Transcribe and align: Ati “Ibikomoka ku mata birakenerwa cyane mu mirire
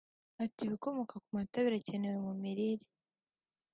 Ati 0.43 0.61
“Ibikomoka 0.63 1.15
ku 1.23 1.29
mata 1.37 1.57
birakenerwa 1.65 2.15
cyane 2.23 2.25
mu 2.25 2.33
mirire 2.41 2.85